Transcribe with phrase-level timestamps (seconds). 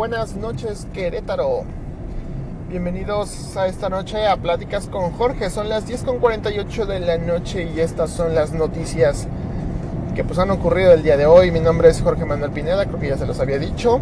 [0.00, 1.64] buenas noches Querétaro.
[2.70, 5.50] Bienvenidos a esta noche a Pláticas con Jorge.
[5.50, 9.28] Son las 10.48 de la noche y estas son las noticias
[10.14, 11.50] que pues han ocurrido el día de hoy.
[11.50, 14.00] Mi nombre es Jorge Manuel Pineda, creo que ya se los había dicho.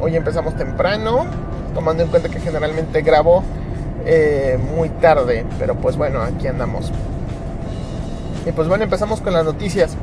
[0.00, 1.26] Hoy empezamos temprano,
[1.74, 3.44] tomando en cuenta que generalmente grabo
[4.04, 6.90] eh, muy tarde, pero pues bueno, aquí andamos.
[8.44, 9.96] Y pues bueno, empezamos con las noticias.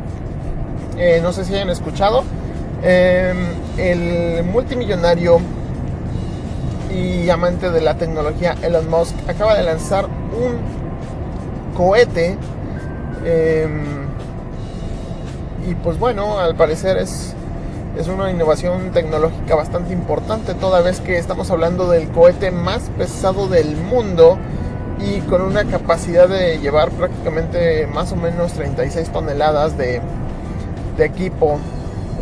[0.97, 2.23] Eh, no sé si hayan escuchado
[2.85, 3.37] Em,
[3.77, 5.39] el multimillonario
[6.91, 12.37] y amante de la tecnología Elon Musk acaba de lanzar un cohete.
[13.25, 14.03] Em,
[15.67, 17.33] y pues bueno, al parecer es,
[17.97, 23.47] es una innovación tecnológica bastante importante, toda vez que estamos hablando del cohete más pesado
[23.47, 24.37] del mundo
[24.99, 30.01] y con una capacidad de llevar prácticamente más o menos 36 toneladas de,
[30.97, 31.59] de equipo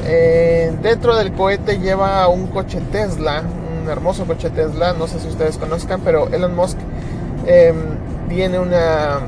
[0.06, 3.44] eh, dentro del cohete lleva un coche Tesla,
[3.82, 6.78] un hermoso coche Tesla, no sé si ustedes conozcan, pero Elon Musk
[7.46, 7.76] em,
[8.30, 9.20] tiene una,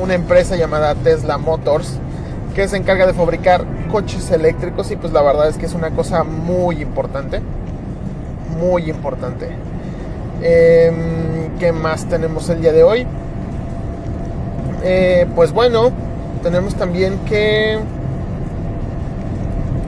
[0.00, 1.94] una empresa llamada Tesla Motors
[2.54, 5.90] que se encarga de fabricar coches eléctricos y pues la verdad es que es una
[5.90, 7.40] cosa muy importante,
[8.58, 9.48] muy importante.
[10.42, 13.06] Em, ¿Qué más tenemos el día de hoy?
[14.82, 15.90] Eh, pues bueno,
[16.42, 17.78] tenemos también que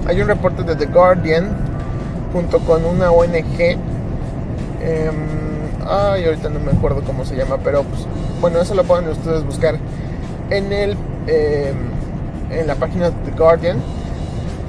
[0.06, 1.50] hay un reporte de The Guardian
[2.32, 3.60] junto con una ONG.
[3.60, 3.78] Em,
[5.86, 8.06] ay, ahorita no me acuerdo cómo se llama, pero pues,
[8.40, 9.76] bueno, eso lo pueden ustedes buscar
[10.50, 11.92] en el em,
[12.50, 13.78] en la página de The Guardian.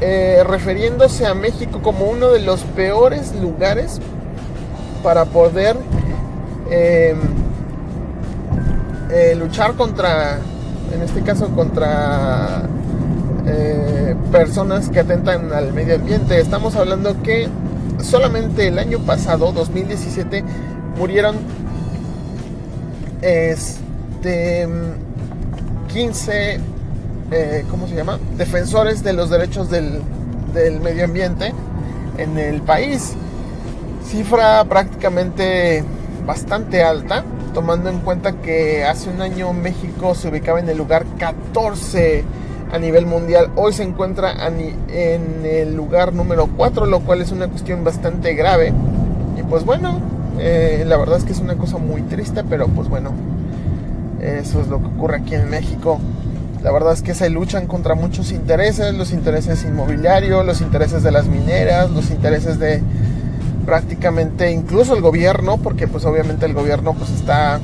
[0.02, 4.02] Eh, refiriéndose a México como uno de los peores lugares
[5.02, 5.78] para poder
[6.70, 7.18] em,
[9.10, 10.40] eh, luchar contra,
[10.94, 12.64] en este caso, contra
[13.46, 16.40] eh, personas que atentan al medio ambiente.
[16.40, 17.50] Estamos hablando que
[18.02, 20.44] solamente el año pasado, 2017,
[20.98, 21.36] murieron
[23.22, 24.68] este,
[25.92, 26.60] 15,
[27.32, 28.20] eh, ¿cómo se llama?
[28.38, 30.02] Defensores de los derechos del,
[30.54, 31.54] del medio ambiente
[32.18, 33.14] en el país.
[34.06, 35.84] Cifra prácticamente
[36.26, 41.06] bastante alta, tomando en cuenta que hace un año México se ubicaba en el lugar
[41.18, 42.24] 14
[42.72, 43.50] a nivel mundial.
[43.56, 48.74] Hoy se encuentra en el lugar número 4, lo cual es una cuestión bastante grave.
[49.38, 50.00] Y pues bueno,
[50.40, 53.12] eh, la verdad es que es una cosa muy triste, pero pues bueno,
[54.22, 56.00] eso es lo que ocurre aquí en México.
[56.64, 61.12] La verdad es que se luchan contra muchos intereses, los intereses inmobiliarios, los intereses de
[61.12, 62.82] las mineras, los intereses de
[63.66, 67.60] prácticamente incluso el gobierno, porque pues obviamente el gobierno pues está,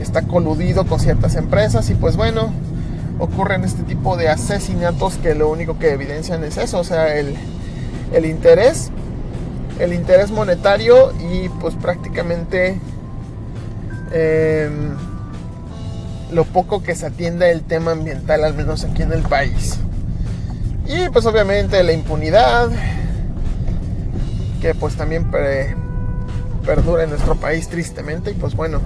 [0.00, 2.52] está coludido con ciertas empresas y pues bueno,
[3.18, 7.36] ocurren este tipo de asesinatos que lo único que evidencian es eso, o sea, el,
[8.24, 8.90] interés,
[9.78, 12.78] el interés monetario y pues prácticamente
[14.12, 14.96] em,
[16.32, 19.78] lo poco que se atiende el tema ambiental, al menos aquí en el país.
[20.86, 22.70] Y pues obviamente la impunidad,
[24.60, 25.30] que pues también
[26.64, 28.80] perdura en nuestro país tristemente y pues bueno,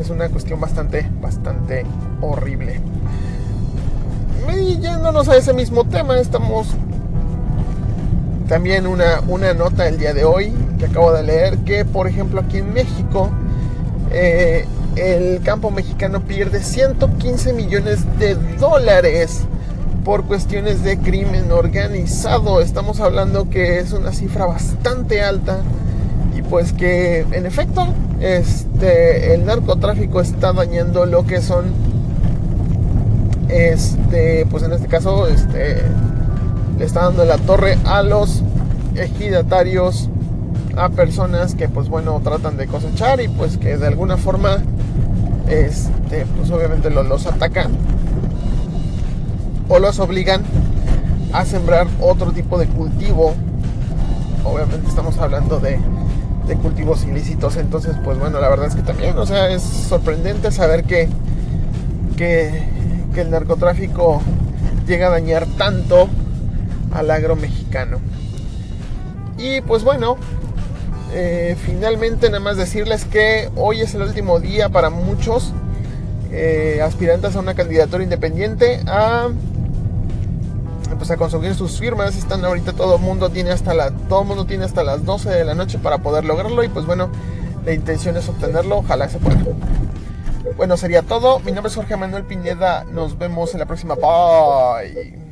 [0.00, 1.84] es una cuestión bastante, bastante
[2.20, 2.80] horrible.
[4.56, 6.68] Y yéndonos a ese mismo tema, estamos
[8.48, 12.40] también una, una nota el día de hoy que acabo de leer que, por ejemplo,
[12.40, 13.30] aquí en México,
[14.12, 14.66] eh,
[14.96, 19.42] el campo mexicano pierde 115 millones de dólares
[20.04, 22.60] por cuestiones de crimen organizado.
[22.60, 25.58] Estamos hablando que es una cifra bastante alta
[26.36, 27.88] y pues que en efecto
[28.20, 31.64] este, el narcotráfico está dañando lo que son
[33.48, 35.82] este, pues en este caso, este,
[36.78, 38.42] le está dando la torre a los
[38.96, 40.08] ejidatarios,
[40.76, 44.58] a personas que, pues bueno, tratan de cosechar y pues que de alguna forma,
[45.48, 47.72] este, pues obviamente los, atacan
[49.68, 50.42] o los obligan
[51.32, 53.34] a sembrar otro tipo de cultivo.
[54.44, 55.78] Obviamente estamos hablando de,
[56.46, 60.52] de cultivos ilícitos, entonces, pues bueno, la verdad es que también, o sea, es sorprendente
[60.52, 61.08] saber que,
[62.16, 62.75] que
[63.16, 64.20] que el narcotráfico
[64.86, 66.06] llega a dañar tanto
[66.92, 67.98] al agro mexicano.
[69.38, 70.18] Y pues bueno,
[71.14, 75.54] eh, finalmente nada más decirles que hoy es el último día para muchos
[76.30, 79.28] eh, aspirantes a una candidatura independiente a
[80.98, 82.18] pues a conseguir sus firmas.
[82.18, 85.44] Están ahorita todo el mundo tiene hasta la todo mundo tiene hasta las 12 de
[85.46, 87.08] la noche para poder lograrlo y pues bueno
[87.64, 88.76] la intención es obtenerlo.
[88.76, 89.38] Ojalá se pueda
[90.56, 91.40] bueno, sería todo.
[91.40, 92.84] Mi nombre es Jorge Manuel Pineda.
[92.84, 93.94] Nos vemos en la próxima.
[93.94, 95.26] Bye.